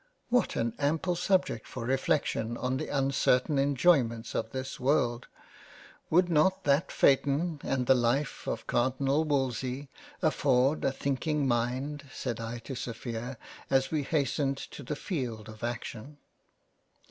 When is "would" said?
6.09-6.27